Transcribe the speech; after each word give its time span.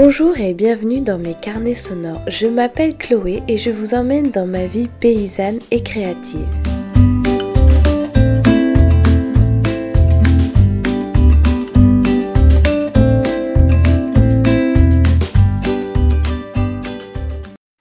Bonjour 0.00 0.38
et 0.38 0.54
bienvenue 0.54 1.00
dans 1.00 1.18
mes 1.18 1.34
carnets 1.34 1.74
sonores. 1.74 2.22
Je 2.28 2.46
m'appelle 2.46 2.96
Chloé 2.96 3.42
et 3.48 3.58
je 3.58 3.70
vous 3.70 3.94
emmène 3.94 4.30
dans 4.30 4.46
ma 4.46 4.64
vie 4.64 4.86
paysanne 4.86 5.58
et 5.72 5.82
créative. 5.82 6.46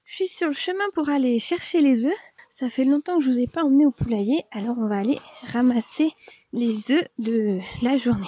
Je 0.06 0.16
suis 0.16 0.28
sur 0.28 0.48
le 0.48 0.54
chemin 0.54 0.86
pour 0.96 1.10
aller 1.10 1.38
chercher 1.38 1.82
les 1.82 2.08
œufs. 2.08 2.12
Ça 2.50 2.68
fait 2.68 2.84
longtemps 2.84 3.20
que 3.20 3.26
je 3.26 3.30
vous 3.30 3.40
ai 3.40 3.46
pas 3.46 3.62
emmené 3.62 3.86
au 3.86 3.92
poulailler, 3.92 4.44
alors 4.52 4.76
on 4.80 4.88
va 4.88 4.98
aller 4.98 5.20
ramasser 5.54 6.10
les 6.52 6.78
œufs 6.90 7.08
de 7.20 7.60
la 7.84 7.96
journée. 7.98 8.26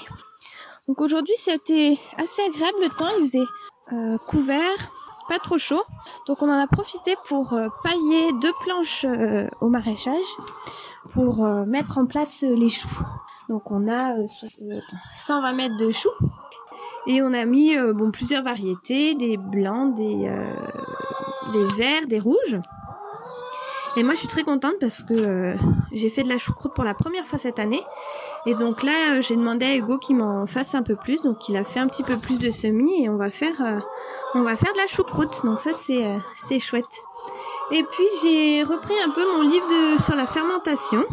Donc 0.87 1.01
aujourd'hui 1.01 1.33
c'était 1.37 1.97
assez 2.17 2.43
agréable 2.43 2.77
le 2.83 2.89
temps, 2.89 3.09
il 3.19 3.25
faisait 3.25 3.45
euh, 3.91 4.17
couvert, 4.27 4.91
pas 5.27 5.39
trop 5.39 5.57
chaud. 5.57 5.81
Donc 6.27 6.41
on 6.41 6.49
en 6.49 6.59
a 6.59 6.67
profité 6.67 7.15
pour 7.27 7.53
euh, 7.53 7.69
pailler 7.83 8.31
deux 8.41 8.53
planches 8.61 9.05
euh, 9.05 9.47
au 9.61 9.69
maraîchage 9.69 10.15
pour 11.11 11.43
mettre 11.65 11.97
en 11.97 12.05
place 12.05 12.41
les 12.41 12.69
choux. 12.69 13.01
Donc 13.47 13.71
on 13.71 13.87
a 13.87 14.13
120 15.17 15.53
mètres 15.53 15.77
de 15.77 15.89
choux 15.91 16.09
et 17.07 17.23
on 17.23 17.33
a 17.33 17.45
mis 17.45 17.75
bon 17.77 18.11
plusieurs 18.11 18.43
variétés, 18.43 19.15
des 19.15 19.37
blancs, 19.37 19.95
des, 19.95 20.29
des 21.53 21.65
verts, 21.77 22.05
des 22.05 22.19
rouges. 22.19 22.59
Et 23.97 24.03
moi 24.03 24.13
je 24.13 24.19
suis 24.19 24.27
très 24.27 24.43
contente 24.43 24.75
parce 24.79 25.01
que 25.01 25.55
j'ai 25.93 26.09
fait 26.09 26.21
de 26.21 26.29
la 26.29 26.37
choucroute 26.37 26.73
pour 26.75 26.83
la 26.83 26.93
première 26.93 27.25
fois 27.25 27.39
cette 27.39 27.57
année. 27.57 27.81
Et 28.45 28.55
donc 28.55 28.83
là 28.83 29.21
j'ai 29.21 29.35
demandé 29.35 29.65
à 29.65 29.75
Hugo 29.75 29.97
qu'il 29.97 30.17
m'en 30.17 30.47
fasse 30.47 30.75
un 30.75 30.83
peu 30.83 30.95
plus. 30.95 31.21
Donc 31.21 31.49
il 31.49 31.57
a 31.57 31.63
fait 31.63 31.79
un 31.79 31.87
petit 31.87 32.03
peu 32.03 32.17
plus 32.17 32.39
de 32.39 32.51
semis 32.51 33.03
et 33.03 33.09
on 33.09 33.17
va 33.17 33.29
faire 33.29 33.81
on 34.35 34.41
va 34.41 34.55
faire 34.55 34.71
de 34.73 34.77
la 34.77 34.87
choucroute, 34.87 35.43
donc 35.43 35.59
ça 35.59 35.71
c'est 35.73 36.05
euh, 36.05 36.17
c'est 36.47 36.59
chouette. 36.59 36.85
Et 37.71 37.83
puis 37.83 38.05
j'ai 38.23 38.63
repris 38.63 38.93
un 39.03 39.09
peu 39.09 39.25
mon 39.35 39.41
livre 39.41 40.01
sur 40.03 40.15
la 40.15 40.27
fermentation 40.27 41.03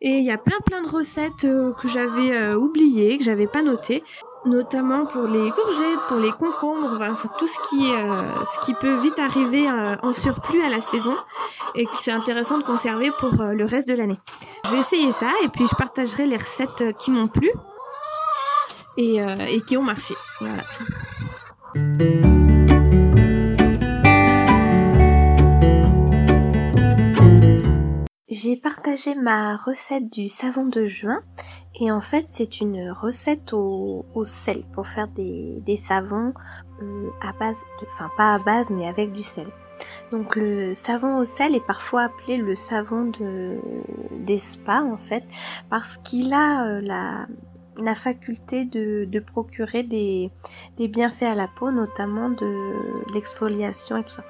et 0.00 0.18
il 0.18 0.24
y 0.24 0.30
a 0.30 0.38
plein 0.38 0.58
plein 0.64 0.82
de 0.82 0.88
recettes 0.88 1.44
euh, 1.44 1.72
que 1.72 1.88
j'avais 1.88 2.36
euh, 2.36 2.54
oubliées, 2.54 3.16
que 3.18 3.24
j'avais 3.24 3.46
pas 3.46 3.62
notées, 3.62 4.04
notamment 4.46 5.06
pour 5.06 5.26
les 5.26 5.50
courgettes, 5.50 6.00
pour 6.08 6.18
les 6.18 6.32
concombres, 6.32 7.00
enfin 7.02 7.28
tout 7.38 7.46
ce 7.46 7.58
qui 7.68 7.82
ce 7.86 8.64
qui 8.64 8.74
peut 8.74 8.98
vite 9.00 9.18
arriver 9.18 9.68
en 9.68 10.12
surplus 10.12 10.62
à 10.62 10.68
la 10.68 10.80
saison 10.80 11.14
et 11.74 11.86
que 11.86 11.96
c'est 12.00 12.12
intéressant 12.12 12.58
de 12.58 12.64
conserver 12.64 13.10
pour 13.18 13.32
le 13.34 13.64
reste 13.64 13.88
de 13.88 13.94
l'année. 13.94 14.18
Je 14.64 14.70
vais 14.70 14.80
essayer 14.80 15.12
ça 15.12 15.30
et 15.42 15.48
puis 15.48 15.66
je 15.66 15.74
partagerai 15.74 16.26
les 16.26 16.36
recettes 16.36 16.96
qui 16.98 17.10
m'ont 17.10 17.28
plu 17.28 17.50
et, 18.96 19.18
et 19.48 19.60
qui 19.62 19.76
ont 19.76 19.82
marché. 19.82 20.14
Voilà. 20.40 20.64
J'ai 28.28 28.56
partagé 28.56 29.14
ma 29.14 29.56
recette 29.56 30.12
du 30.12 30.28
savon 30.28 30.66
de 30.66 30.84
juin 30.84 31.20
et 31.80 31.90
en 31.90 32.00
fait 32.00 32.24
c'est 32.28 32.60
une 32.60 32.90
recette 32.90 33.52
au, 33.52 34.04
sel 34.24 34.62
pour 34.72 34.86
faire 34.88 35.08
des, 35.08 35.76
savons 35.76 36.32
euh, 36.82 37.10
à 37.22 37.32
base, 37.32 37.62
de, 37.80 37.86
enfin 37.88 38.10
pas 38.16 38.34
à 38.34 38.38
base 38.38 38.70
mais 38.70 38.88
avec 38.88 39.12
du 39.12 39.22
sel. 39.22 39.48
Donc 40.10 40.36
le 40.36 40.74
savon 40.74 41.18
au 41.18 41.24
sel 41.26 41.54
est 41.54 41.66
parfois 41.66 42.04
appelé 42.04 42.38
le 42.38 42.54
savon 42.54 43.10
de, 43.18 43.58
des 44.12 44.40
en 44.68 44.96
fait 44.96 45.24
parce 45.68 45.98
qu'il 45.98 46.32
a 46.32 46.66
euh, 46.66 46.80
la, 46.80 47.26
la 47.78 47.94
faculté 47.94 48.64
de, 48.64 49.20
procurer 49.20 49.82
des, 49.82 50.30
bienfaits 50.78 51.22
à 51.22 51.34
la 51.34 51.48
peau, 51.48 51.70
notamment 51.70 52.30
de 52.30 53.12
l'exfoliation 53.12 53.98
et 53.98 54.04
tout 54.04 54.14
ça. 54.14 54.24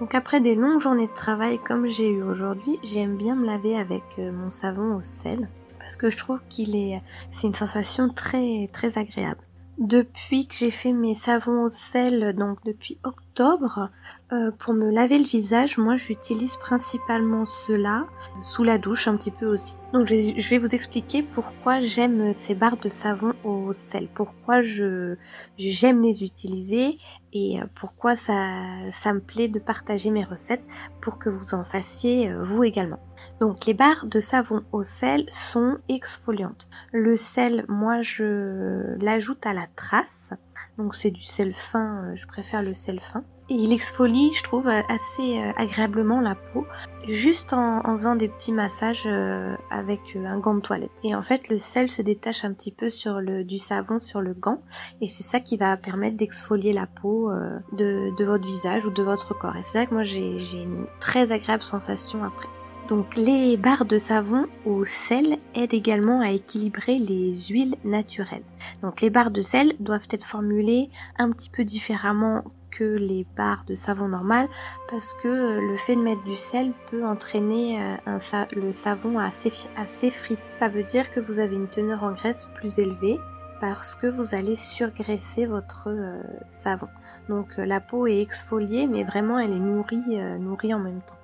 Donc 0.00 0.14
après 0.14 0.40
des 0.40 0.54
longues 0.54 0.80
journées 0.80 1.08
de 1.08 1.14
travail 1.14 1.58
comme 1.58 1.86
j'ai 1.86 2.08
eu 2.10 2.22
aujourd'hui, 2.22 2.78
j'aime 2.82 3.16
bien 3.16 3.34
me 3.34 3.46
laver 3.46 3.76
avec 3.76 4.02
euh, 4.18 4.32
mon 4.32 4.50
savon 4.50 4.96
au 4.96 5.02
sel 5.02 5.48
parce 5.78 5.96
que 5.96 6.10
je 6.10 6.16
trouve 6.16 6.40
qu'il 6.48 6.76
est 6.76 7.00
c'est 7.30 7.46
une 7.46 7.54
sensation 7.54 8.08
très 8.08 8.68
très 8.72 8.98
agréable. 8.98 9.40
Depuis 9.78 10.48
que 10.48 10.56
j'ai 10.56 10.72
fait 10.72 10.92
mes 10.92 11.14
savons 11.14 11.62
au 11.62 11.68
sel, 11.68 12.34
donc 12.34 12.58
depuis 12.64 12.98
octobre, 13.04 13.90
euh, 14.32 14.50
pour 14.58 14.74
me 14.74 14.90
laver 14.90 15.18
le 15.18 15.24
visage, 15.24 15.78
moi 15.78 15.94
j'utilise 15.94 16.56
principalement 16.56 17.46
cela 17.46 18.08
sous 18.42 18.64
la 18.64 18.76
douche 18.78 19.06
un 19.06 19.16
petit 19.16 19.30
peu 19.30 19.46
aussi. 19.46 19.76
Donc 19.92 20.08
je 20.08 20.48
vais 20.48 20.58
vous 20.58 20.74
expliquer 20.74 21.22
pourquoi 21.22 21.80
j'aime 21.80 22.32
ces 22.32 22.56
barres 22.56 22.78
de 22.78 22.88
savon 22.88 23.34
au 23.44 23.72
sel, 23.72 24.08
pourquoi 24.12 24.62
je 24.62 25.14
j'aime 25.58 26.02
les 26.02 26.24
utiliser 26.24 26.98
et 27.32 27.60
euh, 27.60 27.66
pourquoi 27.76 28.16
ça 28.16 28.56
ça 28.90 29.12
me 29.12 29.20
plaît 29.20 29.48
de 29.48 29.60
partager 29.60 30.10
mes 30.10 30.24
recettes 30.24 30.64
pour 31.00 31.20
que 31.20 31.30
vous 31.30 31.54
en 31.54 31.64
fassiez 31.64 32.32
euh, 32.32 32.42
vous 32.42 32.64
également. 32.64 32.98
Donc 33.40 33.66
les 33.66 33.74
barres 33.74 34.06
de 34.06 34.20
savon 34.20 34.62
au 34.72 34.82
sel 34.82 35.24
sont 35.28 35.78
exfoliantes. 35.88 36.68
Le 36.92 37.16
sel, 37.16 37.64
moi 37.68 38.02
je 38.02 38.96
l'ajoute 39.00 39.46
à 39.46 39.52
la 39.52 39.66
trace. 39.76 40.34
Donc 40.76 40.94
c'est 40.94 41.10
du 41.10 41.22
sel 41.22 41.54
fin, 41.54 42.14
je 42.14 42.26
préfère 42.26 42.62
le 42.62 42.74
sel 42.74 43.00
fin. 43.00 43.24
Et 43.50 43.54
il 43.54 43.72
exfolie, 43.72 44.30
je 44.34 44.42
trouve, 44.42 44.68
assez 44.68 45.38
euh, 45.38 45.52
agréablement 45.56 46.20
la 46.20 46.34
peau, 46.34 46.66
juste 47.08 47.54
en, 47.54 47.80
faisant 47.96 48.14
des 48.14 48.28
petits 48.28 48.52
massages 48.52 49.04
euh, 49.06 49.54
avec 49.70 50.00
euh, 50.16 50.26
un 50.26 50.38
gant 50.38 50.54
de 50.54 50.60
toilette. 50.60 50.92
Et 51.02 51.14
en 51.14 51.22
fait, 51.22 51.48
le 51.48 51.56
sel 51.56 51.88
se 51.88 52.02
détache 52.02 52.44
un 52.44 52.52
petit 52.52 52.72
peu 52.72 52.90
sur 52.90 53.20
le 53.20 53.44
du 53.44 53.58
savon 53.58 53.98
sur 53.98 54.20
le 54.20 54.34
gant, 54.34 54.60
et 55.00 55.08
c'est 55.08 55.22
ça 55.22 55.40
qui 55.40 55.56
va 55.56 55.78
permettre 55.78 56.18
d'exfolier 56.18 56.74
la 56.74 56.86
peau 56.86 57.30
de, 57.72 58.14
de 58.16 58.24
votre 58.24 58.46
visage 58.46 58.84
ou 58.84 58.90
de 58.90 59.02
votre 59.02 59.32
corps. 59.32 59.56
Et 59.56 59.62
c'est 59.62 59.78
vrai 59.78 59.86
que 59.86 59.94
moi, 59.94 60.02
j'ai 60.02 60.36
une 60.52 60.86
très 61.00 61.32
agréable 61.32 61.62
sensation 61.62 62.22
après. 62.24 62.48
Donc 62.88 63.16
les 63.16 63.56
barres 63.56 63.84
de 63.84 63.98
savon 63.98 64.46
au 64.64 64.84
sel 64.84 65.38
aident 65.54 65.74
également 65.74 66.20
à 66.20 66.30
équilibrer 66.30 66.98
les 66.98 67.34
huiles 67.50 67.76
naturelles. 67.84 68.44
Donc 68.82 69.00
les 69.00 69.10
barres 69.10 69.30
de 69.30 69.42
sel 69.42 69.74
doivent 69.78 70.08
être 70.10 70.24
formulées 70.24 70.90
un 71.18 71.30
petit 71.30 71.50
peu 71.50 71.64
différemment 71.64 72.44
les 72.84 73.26
barres 73.36 73.64
de 73.66 73.74
savon 73.74 74.08
normal 74.08 74.48
parce 74.90 75.14
que 75.14 75.28
euh, 75.28 75.60
le 75.60 75.76
fait 75.76 75.96
de 75.96 76.02
mettre 76.02 76.22
du 76.24 76.34
sel 76.34 76.72
peut 76.90 77.04
entraîner 77.04 77.80
euh, 78.06 78.44
le 78.52 78.72
savon 78.72 79.18
assez 79.18 80.10
frit. 80.10 80.38
Ça 80.44 80.68
veut 80.68 80.82
dire 80.82 81.12
que 81.12 81.20
vous 81.20 81.38
avez 81.38 81.56
une 81.56 81.68
teneur 81.68 82.04
en 82.04 82.12
graisse 82.12 82.46
plus 82.54 82.78
élevée 82.78 83.18
parce 83.60 83.96
que 83.96 84.06
vous 84.06 84.34
allez 84.34 84.56
surgraisser 84.56 85.46
votre 85.46 85.88
euh, 85.88 86.22
savon. 86.46 86.88
Donc 87.28 87.48
la 87.56 87.80
peau 87.80 88.06
est 88.06 88.20
exfoliée 88.20 88.86
mais 88.86 89.04
vraiment 89.04 89.38
elle 89.38 89.52
est 89.52 89.60
nourrie 89.60 90.74
en 90.74 90.78
même 90.78 91.00
temps. 91.00 91.17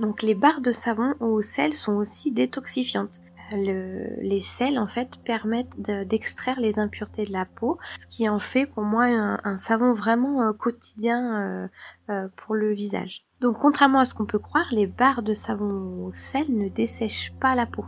Donc 0.00 0.22
les 0.22 0.34
barres 0.34 0.60
de 0.60 0.72
savon 0.72 1.14
au 1.20 1.42
sel 1.42 1.72
sont 1.72 1.94
aussi 1.94 2.32
détoxifiantes 2.32 3.22
les 3.56 4.42
sels 4.42 4.78
en 4.78 4.86
fait 4.86 5.18
permettent 5.24 5.80
d'extraire 5.80 6.60
les 6.60 6.78
impuretés 6.78 7.24
de 7.24 7.32
la 7.32 7.44
peau, 7.44 7.78
ce 7.98 8.06
qui 8.06 8.28
en 8.28 8.38
fait 8.38 8.66
pour 8.66 8.82
moi 8.82 9.04
un, 9.06 9.56
savon 9.56 9.94
vraiment 9.94 10.42
euh, 10.42 10.52
quotidien 10.52 11.40
euh, 11.40 11.68
euh, 12.10 12.28
pour 12.36 12.54
le 12.54 12.72
visage. 12.72 13.24
Donc 13.40 13.58
contrairement 13.60 14.00
à 14.00 14.04
ce 14.04 14.14
qu'on 14.14 14.26
peut 14.26 14.38
croire, 14.38 14.66
les 14.70 14.86
barres 14.86 15.22
de 15.22 15.34
savon 15.34 16.06
au 16.06 16.12
sel 16.12 16.46
ne 16.48 16.68
dessèchent 16.68 17.32
pas 17.40 17.54
la 17.54 17.66
peau. 17.66 17.84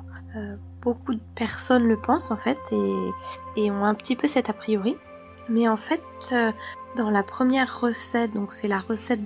beaucoup 0.81 1.15
de 1.15 1.21
personnes 1.35 1.87
le 1.87 1.97
pensent 1.97 2.31
en 2.31 2.37
fait 2.37 2.59
et, 2.73 3.11
et 3.57 3.71
ont 3.71 3.85
un 3.85 3.95
petit 3.95 4.17
peu 4.17 4.29
cet 4.29 4.49
a 4.49 4.53
priori. 4.53 4.97
Mais 5.49 5.69
en 5.69 5.77
fait, 5.77 6.03
dans 6.97 7.11
la 7.11 7.25
première 7.25 7.81
recette, 7.81 8.33
donc 8.33 8.53
c'est 8.53 8.69
la 8.69 8.79
recette 8.79 9.25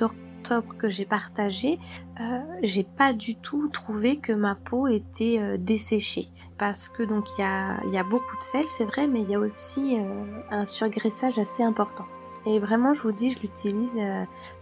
que 0.79 0.89
j'ai 0.89 1.05
partagé, 1.05 1.79
euh, 2.21 2.41
j'ai 2.63 2.85
pas 2.85 3.13
du 3.13 3.37
tout 3.37 3.69
trouvé 3.69 4.19
que 4.19 4.33
ma 4.33 4.55
peau 4.55 4.87
était 4.87 5.39
euh, 5.39 5.57
desséchée. 5.57 6.27
Parce 6.59 6.89
que 6.89 7.03
donc 7.03 7.27
il 7.39 7.43
y 7.43 7.99
a, 7.99 8.05
beaucoup 8.05 8.37
de 8.37 8.43
sel, 8.43 8.65
c'est 8.69 8.85
vrai, 8.85 9.07
mais 9.07 9.23
il 9.23 9.31
y 9.31 9.35
a 9.35 9.41
aussi 9.41 9.99
euh, 9.99 10.25
un 10.51 10.65
surgraissage 10.65 11.39
assez 11.39 11.63
important. 11.63 12.05
Et 12.47 12.59
vraiment, 12.59 12.93
je 12.93 13.03
vous 13.03 13.13
dis, 13.13 13.31
je 13.31 13.41
l'utilise 13.41 13.97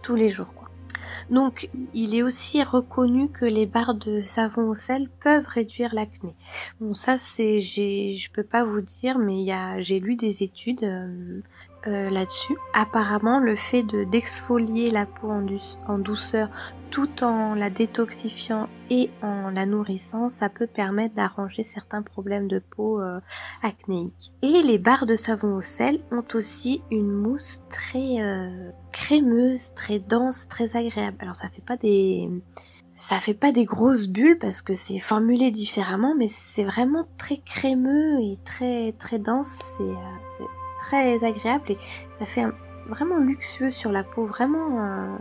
tous 0.01 0.15
les 0.15 0.29
jours. 0.29 0.53
Donc, 1.29 1.69
il 1.93 2.15
est 2.15 2.23
aussi 2.23 2.63
reconnu 2.63 3.27
que 3.27 3.43
les 3.43 3.65
barres 3.65 3.95
de 3.95 4.21
savon 4.21 4.69
au 4.69 4.73
sel 4.73 5.09
peuvent 5.21 5.45
réduire 5.47 5.93
l'acné. 5.93 6.33
Bon, 6.79 6.93
ça, 6.93 7.17
c'est, 7.19 7.59
je 7.59 8.31
peux 8.31 8.43
pas 8.43 8.63
vous 8.63 8.79
dire, 8.79 9.17
mais 9.17 9.45
j'ai 9.79 9.99
lu 9.99 10.15
des 10.15 10.43
études 10.43 10.85
euh, 11.87 12.09
là-dessus. 12.09 12.55
Apparemment, 12.73 13.39
le 13.39 13.55
fait 13.55 13.83
de 13.83 14.03
d'exfolier 14.03 14.89
la 14.89 15.05
peau 15.05 15.29
en, 15.29 15.97
douceur 15.97 16.49
tout 16.91 17.23
en 17.23 17.55
la 17.55 17.69
détoxifiant 17.69 18.69
et 18.89 19.09
en 19.21 19.49
la 19.49 19.65
nourrissant, 19.65 20.29
ça 20.29 20.49
peut 20.49 20.67
permettre 20.67 21.15
d'arranger 21.15 21.63
certains 21.63 22.01
problèmes 22.01 22.47
de 22.47 22.59
peau 22.59 23.01
euh, 23.01 23.19
acnéiques. 23.63 24.31
Et 24.41 24.61
les 24.61 24.77
barres 24.77 25.05
de 25.05 25.15
savon 25.15 25.55
au 25.55 25.61
sel 25.61 25.99
ont 26.11 26.23
aussi 26.33 26.83
une 26.91 27.11
mousse 27.11 27.61
très 27.69 28.21
euh, 28.21 28.69
crémeuse, 28.91 29.73
très 29.73 29.99
dense, 29.99 30.47
très 30.47 30.77
agréable. 30.77 31.17
Alors 31.19 31.35
ça 31.35 31.49
fait 31.49 31.65
pas 31.65 31.77
des 31.77 32.29
ça 32.95 33.19
fait 33.19 33.33
pas 33.33 33.51
des 33.51 33.65
grosses 33.65 34.07
bulles 34.07 34.37
parce 34.39 34.61
que 34.61 34.73
c'est 34.73 34.99
formulé 34.99 35.51
différemment, 35.51 36.15
mais 36.15 36.27
c'est 36.27 36.63
vraiment 36.63 37.07
très 37.17 37.37
crémeux 37.37 38.21
et 38.21 38.37
très 38.45 38.93
très 38.93 39.19
dense. 39.19 39.59
C'est 39.77 40.43
très 40.83 41.23
agréable 41.23 41.71
et 41.71 41.77
ça 42.13 42.25
fait 42.25 42.45
vraiment 42.87 43.17
luxueux 43.17 43.71
sur 43.71 43.91
la 43.91 44.03
peau, 44.03 44.25
vraiment 44.25 45.17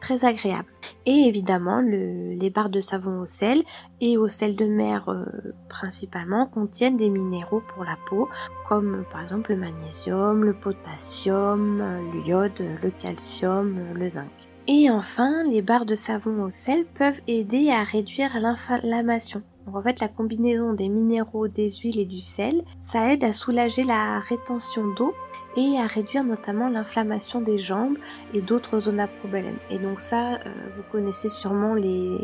très 0.00 0.24
agréable. 0.24 0.68
Et 1.06 1.26
évidemment, 1.28 1.80
les 1.80 2.50
barres 2.50 2.70
de 2.70 2.80
savon 2.80 3.20
au 3.20 3.26
sel 3.26 3.62
et 4.00 4.16
au 4.16 4.28
sel 4.28 4.56
de 4.56 4.64
mer 4.64 5.08
euh, 5.08 5.24
principalement 5.68 6.46
contiennent 6.46 6.96
des 6.96 7.10
minéraux 7.10 7.62
pour 7.74 7.84
la 7.84 7.96
peau, 8.08 8.28
comme 8.68 9.04
par 9.12 9.22
exemple 9.22 9.52
le 9.52 9.58
magnésium, 9.58 10.44
le 10.44 10.54
potassium, 10.54 11.78
le 12.14 12.26
iode, 12.26 12.64
le 12.82 12.90
calcium, 12.90 13.78
le 13.94 14.08
zinc. 14.08 14.30
Et 14.66 14.90
enfin, 14.90 15.44
les 15.44 15.62
barres 15.62 15.86
de 15.86 15.96
savon 15.96 16.42
au 16.44 16.50
sel 16.50 16.84
peuvent 16.86 17.20
aider 17.26 17.70
à 17.70 17.82
réduire 17.82 18.38
l'inflammation. 18.40 19.42
Donc 19.66 19.76
en 19.76 19.82
fait, 19.82 20.00
la 20.00 20.08
combinaison 20.08 20.72
des 20.72 20.88
minéraux, 20.88 21.48
des 21.48 21.70
huiles 21.70 21.98
et 21.98 22.06
du 22.06 22.20
sel, 22.20 22.62
ça 22.78 23.12
aide 23.12 23.24
à 23.24 23.32
soulager 23.32 23.84
la 23.84 24.20
rétention 24.20 24.86
d'eau 24.94 25.14
et 25.56 25.78
à 25.78 25.86
réduire 25.86 26.24
notamment 26.24 26.68
l'inflammation 26.68 27.40
des 27.40 27.58
jambes 27.58 27.96
et 28.34 28.40
d'autres 28.40 28.80
zones 28.80 29.00
à 29.00 29.06
problème. 29.06 29.56
Et 29.70 29.78
donc 29.78 30.00
ça, 30.00 30.34
euh, 30.34 30.38
vous 30.76 30.82
connaissez 30.90 31.28
sûrement 31.28 31.74
les, 31.74 32.18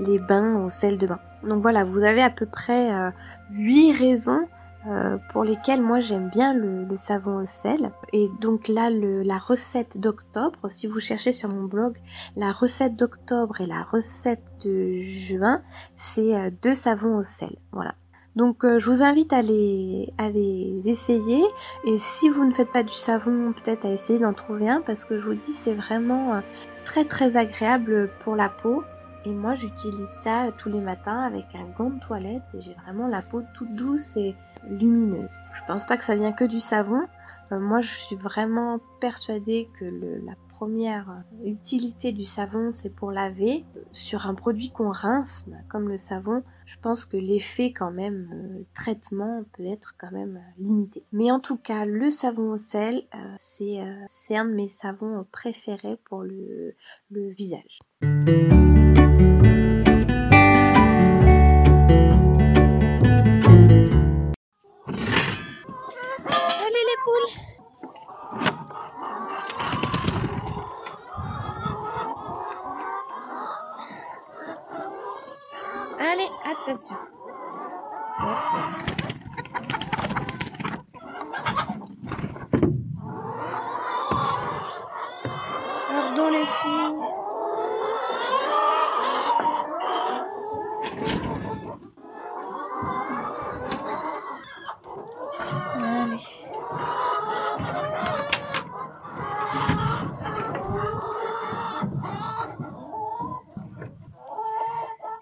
les 0.00 0.18
bains 0.18 0.64
au 0.64 0.70
sel 0.70 0.98
de 0.98 1.06
bain. 1.06 1.20
Donc 1.42 1.62
voilà, 1.62 1.84
vous 1.84 2.04
avez 2.04 2.22
à 2.22 2.30
peu 2.30 2.46
près 2.46 2.92
euh, 2.92 3.10
8 3.50 3.92
raisons 3.92 4.48
euh, 4.86 5.18
pour 5.32 5.44
lesquelles 5.44 5.82
moi 5.82 6.00
j'aime 6.00 6.28
bien 6.28 6.54
le, 6.54 6.84
le, 6.84 6.96
savon 6.96 7.38
au 7.38 7.46
sel. 7.46 7.90
Et 8.12 8.28
donc 8.40 8.68
là, 8.68 8.90
le, 8.90 9.22
la 9.22 9.38
recette 9.38 9.98
d'octobre, 9.98 10.70
si 10.70 10.86
vous 10.86 11.00
cherchez 11.00 11.32
sur 11.32 11.48
mon 11.48 11.64
blog, 11.64 11.96
la 12.36 12.52
recette 12.52 12.96
d'octobre 12.96 13.60
et 13.60 13.66
la 13.66 13.82
recette 13.82 14.64
de 14.64 14.94
juin, 14.96 15.62
c'est 15.94 16.34
euh, 16.36 16.50
deux 16.62 16.74
savons 16.74 17.16
au 17.16 17.22
sel. 17.22 17.56
Voilà. 17.72 17.94
Donc 18.38 18.64
euh, 18.64 18.78
je 18.78 18.88
vous 18.88 19.02
invite 19.02 19.32
à 19.32 19.42
les, 19.42 20.14
à 20.16 20.28
les 20.28 20.88
essayer 20.88 21.42
et 21.84 21.98
si 21.98 22.28
vous 22.28 22.44
ne 22.44 22.52
faites 22.52 22.70
pas 22.70 22.84
du 22.84 22.94
savon, 22.94 23.52
peut-être 23.52 23.84
à 23.84 23.90
essayer 23.90 24.20
d'en 24.20 24.32
trouver 24.32 24.68
un 24.68 24.80
parce 24.80 25.04
que 25.04 25.18
je 25.18 25.24
vous 25.24 25.34
dis 25.34 25.52
c'est 25.52 25.74
vraiment 25.74 26.34
euh, 26.34 26.40
très 26.84 27.04
très 27.04 27.36
agréable 27.36 28.08
pour 28.20 28.36
la 28.36 28.48
peau. 28.48 28.84
Et 29.24 29.30
moi 29.30 29.56
j'utilise 29.56 30.08
ça 30.22 30.52
tous 30.56 30.68
les 30.68 30.80
matins 30.80 31.20
avec 31.22 31.46
un 31.54 31.66
gant 31.76 31.90
de 31.90 31.98
toilette 31.98 32.44
et 32.54 32.60
j'ai 32.60 32.74
vraiment 32.74 33.08
la 33.08 33.22
peau 33.22 33.42
toute 33.54 33.72
douce 33.74 34.16
et 34.16 34.36
lumineuse. 34.68 35.40
Je 35.52 35.60
pense 35.66 35.84
pas 35.84 35.96
que 35.96 36.04
ça 36.04 36.14
vient 36.14 36.32
que 36.32 36.44
du 36.44 36.60
savon. 36.60 37.00
Euh, 37.52 37.58
moi 37.58 37.80
je 37.80 37.90
suis 37.90 38.16
vraiment 38.16 38.78
persuadée 39.00 39.68
que 39.78 39.84
le, 39.84 40.18
la 40.24 40.34
première 40.58 41.22
utilité 41.44 42.10
du 42.10 42.24
savon, 42.24 42.72
c'est 42.72 42.90
pour 42.90 43.12
laver. 43.12 43.64
Sur 43.92 44.26
un 44.26 44.34
produit 44.34 44.70
qu'on 44.70 44.90
rince, 44.90 45.44
bah, 45.46 45.56
comme 45.68 45.88
le 45.88 45.96
savon, 45.96 46.42
je 46.66 46.76
pense 46.82 47.04
que 47.04 47.16
l'effet 47.16 47.72
quand 47.72 47.92
même 47.92 48.28
euh, 48.32 48.64
traitement 48.74 49.44
peut 49.52 49.66
être 49.66 49.94
quand 49.98 50.10
même 50.10 50.36
euh, 50.36 50.62
limité. 50.62 51.04
Mais 51.12 51.30
en 51.30 51.38
tout 51.38 51.58
cas, 51.58 51.84
le 51.84 52.10
savon 52.10 52.52
au 52.52 52.56
sel, 52.56 53.04
euh, 53.14 53.18
c'est 53.36 53.78
c'est 54.06 54.36
un 54.36 54.46
de 54.46 54.54
mes 54.54 54.68
savons 54.68 55.24
préférés 55.30 55.98
pour 56.08 56.24
le, 56.24 56.74
le 57.10 57.30
visage. 57.30 57.78
Allez, 76.00 76.28
attention 76.44 76.96
les 86.30 86.44
filles. 86.44 86.98
Allez. 95.80 96.48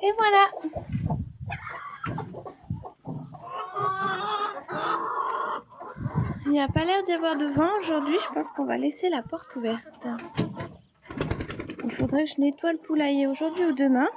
Et 0.03 0.13
voilà. 0.19 0.47
Il 6.47 6.53
n'y 6.53 6.61
a 6.61 6.69
pas 6.69 6.85
l'air 6.85 7.03
d'y 7.03 7.13
avoir 7.13 7.37
de 7.37 7.47
vent 7.47 7.69
aujourd'hui. 7.81 8.17
Je 8.19 8.33
pense 8.33 8.51
qu'on 8.53 8.65
va 8.65 8.79
laisser 8.79 9.09
la 9.09 9.23
porte 9.23 9.57
ouverte. 9.57 10.07
Il 11.85 11.91
faudrait 11.93 12.25
que 12.25 12.31
je 12.31 12.41
nettoie 12.41 12.73
le 12.73 12.79
poulailler 12.79 13.27
aujourd'hui 13.27 13.65
ou 13.65 13.73
demain. 13.73 14.09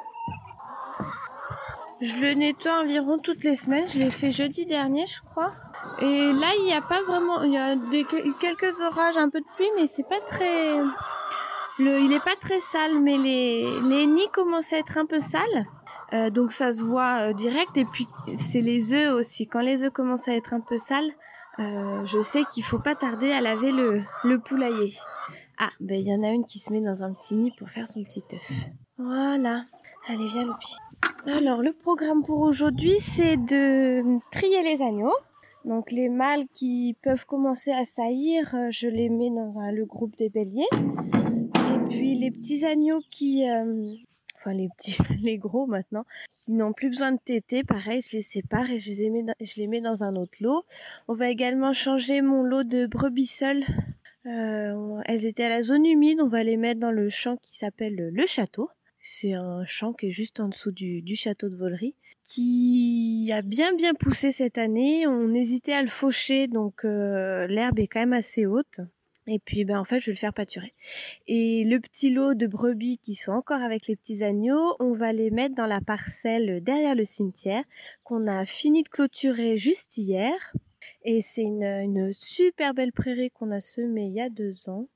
Je 2.01 2.15
le 2.17 2.33
nettoie 2.33 2.81
environ 2.81 3.17
toutes 3.17 3.43
les 3.43 3.55
semaines. 3.55 3.87
Je 3.87 3.99
l'ai 3.99 4.11
fait 4.11 4.31
jeudi 4.31 4.65
dernier, 4.65 5.05
je 5.07 5.21
crois. 5.21 5.53
Et 6.01 6.31
là, 6.31 6.47
il 6.57 6.65
n'y 6.65 6.73
a 6.73 6.81
pas 6.81 7.01
vraiment, 7.01 7.41
il 7.41 7.51
y 7.51 7.57
a 7.57 7.75
quelques 8.39 8.79
orages, 8.79 9.17
un 9.17 9.29
peu 9.29 9.39
de 9.39 9.45
pluie, 9.55 9.69
mais 9.75 9.87
c'est 9.87 10.07
pas 10.07 10.21
très, 10.21 10.77
il 11.79 12.13
est 12.13 12.23
pas 12.23 12.35
très 12.39 12.59
sale, 12.59 12.99
mais 12.99 13.17
les, 13.17 13.65
les 13.81 14.05
nids 14.05 14.29
commencent 14.31 14.71
à 14.71 14.77
être 14.77 14.97
un 14.97 15.05
peu 15.05 15.19
sales. 15.19 15.65
Euh, 16.13 16.29
donc 16.29 16.51
ça 16.51 16.71
se 16.71 16.83
voit 16.83 17.29
euh, 17.29 17.33
direct 17.33 17.77
et 17.77 17.85
puis 17.85 18.07
c'est 18.37 18.61
les 18.61 18.93
œufs 18.93 19.13
aussi. 19.13 19.47
Quand 19.47 19.59
les 19.59 19.83
œufs 19.83 19.91
commencent 19.91 20.27
à 20.27 20.33
être 20.33 20.53
un 20.53 20.59
peu 20.59 20.77
sales, 20.77 21.11
euh, 21.59 22.05
je 22.05 22.21
sais 22.21 22.43
qu'il 22.45 22.63
faut 22.63 22.79
pas 22.79 22.95
tarder 22.95 23.31
à 23.31 23.41
laver 23.41 23.71
le, 23.71 24.01
le 24.23 24.39
poulailler. 24.39 24.93
Ah, 25.57 25.71
ben 25.79 25.99
il 25.99 26.07
y 26.07 26.13
en 26.13 26.23
a 26.23 26.29
une 26.29 26.45
qui 26.45 26.59
se 26.59 26.71
met 26.71 26.81
dans 26.81 27.03
un 27.03 27.13
petit 27.13 27.35
nid 27.35 27.51
pour 27.57 27.69
faire 27.69 27.87
son 27.87 28.03
petit 28.03 28.23
œuf. 28.33 28.51
Voilà. 28.97 29.65
Allez, 30.07 30.25
viens 30.27 30.45
Loupi. 30.45 30.75
Alors 31.25 31.61
le 31.61 31.73
programme 31.73 32.23
pour 32.23 32.39
aujourd'hui, 32.39 32.99
c'est 32.99 33.37
de 33.37 34.19
trier 34.31 34.63
les 34.63 34.81
agneaux. 34.81 35.15
Donc 35.65 35.91
les 35.91 36.07
mâles 36.07 36.45
qui 36.53 36.95
peuvent 37.03 37.25
commencer 37.25 37.71
à 37.71 37.83
saillir, 37.83 38.55
je 38.69 38.87
les 38.87 39.09
mets 39.09 39.29
dans 39.29 39.71
le 39.71 39.85
groupe 39.85 40.15
des 40.15 40.29
béliers. 40.29 40.69
Et 40.73 41.89
puis 41.89 42.15
les 42.15 42.31
petits 42.31 42.65
agneaux 42.65 43.01
qui, 43.11 43.49
euh, 43.49 43.93
enfin 44.39 44.53
les 44.53 44.69
petits, 44.69 44.97
les 45.21 45.37
gros 45.37 45.67
maintenant, 45.67 46.05
qui 46.33 46.53
n'ont 46.53 46.73
plus 46.73 46.89
besoin 46.89 47.11
de 47.11 47.19
téter, 47.23 47.63
pareil, 47.63 48.01
je 48.01 48.15
les 48.15 48.21
sépare 48.21 48.71
et 48.71 48.79
je 48.79 48.93
les, 48.93 49.09
mets 49.09 49.23
dans, 49.23 49.35
je 49.39 49.53
les 49.57 49.67
mets 49.67 49.81
dans 49.81 50.03
un 50.03 50.15
autre 50.15 50.37
lot. 50.39 50.63
On 51.07 51.13
va 51.13 51.29
également 51.29 51.73
changer 51.73 52.21
mon 52.21 52.43
lot 52.43 52.63
de 52.63 52.85
brebis 52.85 53.27
seules. 53.27 53.63
Euh, 54.25 55.01
elles 55.05 55.25
étaient 55.25 55.45
à 55.45 55.49
la 55.49 55.61
zone 55.61 55.85
humide, 55.85 56.19
on 56.21 56.27
va 56.27 56.43
les 56.43 56.57
mettre 56.57 56.79
dans 56.79 56.91
le 56.91 57.09
champ 57.09 57.37
qui 57.37 57.57
s'appelle 57.57 57.95
le 57.95 58.27
château. 58.27 58.69
C'est 59.01 59.33
un 59.33 59.65
champ 59.65 59.93
qui 59.93 60.07
est 60.07 60.11
juste 60.11 60.39
en 60.39 60.49
dessous 60.49 60.71
du, 60.71 61.01
du 61.01 61.15
château 61.15 61.49
de 61.49 61.55
Volery, 61.55 61.95
qui 62.23 63.31
a 63.33 63.41
bien 63.41 63.73
bien 63.73 63.93
poussé 63.93 64.31
cette 64.31 64.57
année. 64.57 65.07
On 65.07 65.33
hésitait 65.33 65.73
à 65.73 65.81
le 65.81 65.87
faucher, 65.87 66.47
donc 66.47 66.85
euh, 66.85 67.47
l'herbe 67.47 67.79
est 67.79 67.87
quand 67.87 68.01
même 68.01 68.13
assez 68.13 68.45
haute. 68.45 68.81
Et 69.31 69.37
puis, 69.37 69.63
ben, 69.63 69.77
en 69.77 69.83
fait, 69.83 69.99
je 69.99 70.07
vais 70.07 70.13
le 70.13 70.17
faire 70.17 70.33
pâturer. 70.33 70.73
Et 71.27 71.63
le 71.63 71.79
petit 71.79 72.09
lot 72.09 72.33
de 72.33 72.47
brebis 72.47 72.97
qui 72.97 73.13
sont 73.13 73.31
encore 73.31 73.61
avec 73.61 73.85
les 73.85 73.95
petits 73.95 74.23
agneaux, 74.23 74.75
on 74.79 74.93
va 74.93 75.13
les 75.13 75.29
mettre 75.29 75.53
dans 75.53 75.67
la 75.67 75.81
parcelle 75.81 76.63
derrière 76.63 76.95
le 76.95 77.05
cimetière 77.05 77.63
qu'on 78.03 78.25
a 78.25 78.45
fini 78.47 78.81
de 78.81 78.89
clôturer 78.89 79.59
juste 79.59 79.97
hier. 79.97 80.33
Et 81.03 81.21
c'est 81.21 81.43
une, 81.43 82.11
super 82.11 82.73
belle 82.73 82.91
prairie 82.91 83.29
qu'on 83.29 83.51
a 83.51 83.61
semée 83.61 84.07
il 84.07 84.13
y 84.13 84.21
a 84.21 84.29
deux 84.29 84.67
ans 84.67 84.87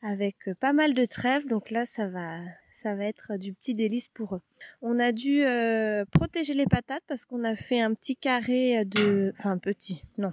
avec 0.00 0.36
pas 0.58 0.72
mal 0.72 0.94
de 0.94 1.04
trèfles. 1.04 1.48
Donc 1.48 1.70
là, 1.70 1.84
ça 1.84 2.08
va, 2.08 2.38
ça 2.82 2.94
va 2.94 3.04
être 3.04 3.36
du 3.36 3.52
petit 3.52 3.74
délice 3.74 4.08
pour 4.08 4.36
eux. 4.36 4.42
On 4.80 4.98
a 4.98 5.12
dû 5.12 5.44
euh, 5.44 6.06
protéger 6.06 6.54
les 6.54 6.64
patates 6.64 7.04
parce 7.06 7.26
qu'on 7.26 7.44
a 7.44 7.54
fait 7.54 7.82
un 7.82 7.92
petit 7.92 8.16
carré 8.16 8.86
de, 8.86 9.34
enfin 9.36 9.58
petit, 9.58 10.04
non, 10.16 10.32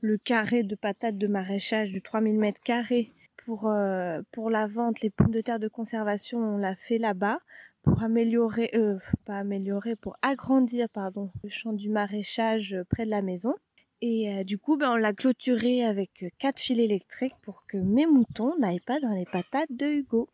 le 0.00 0.18
carré 0.18 0.62
de 0.62 0.74
patates 0.74 1.18
de 1.18 1.26
maraîchage 1.26 1.92
de 1.92 1.98
3000 1.98 2.38
mètres 2.38 2.60
carrés 2.62 3.12
pour 3.44 3.68
euh, 3.68 4.20
pour 4.32 4.50
la 4.50 4.66
vente. 4.66 5.00
Les 5.00 5.10
pommes 5.10 5.30
de 5.30 5.40
terre 5.40 5.58
de 5.58 5.68
conservation, 5.68 6.38
on 6.38 6.58
l'a 6.58 6.76
fait 6.76 6.98
là-bas 6.98 7.38
pour 7.82 8.02
améliorer, 8.02 8.70
euh, 8.74 8.98
pas 9.24 9.38
améliorer, 9.38 9.96
pour 9.96 10.16
agrandir, 10.22 10.88
pardon, 10.88 11.30
le 11.42 11.48
champ 11.48 11.72
du 11.72 11.88
maraîchage 11.88 12.76
près 12.90 13.04
de 13.04 13.10
la 13.10 13.22
maison. 13.22 13.54
Et 14.00 14.30
euh, 14.32 14.44
du 14.44 14.58
coup, 14.58 14.76
ben, 14.76 14.92
on 14.92 14.96
l'a 14.96 15.12
clôturé 15.12 15.84
avec 15.84 16.26
quatre 16.38 16.60
fils 16.60 16.78
électriques 16.78 17.34
pour 17.42 17.64
que 17.66 17.76
mes 17.76 18.06
moutons 18.06 18.56
n'aillent 18.58 18.80
pas 18.80 19.00
dans 19.00 19.12
les 19.12 19.26
patates 19.26 19.70
de 19.70 19.86
Hugo. 19.86 20.28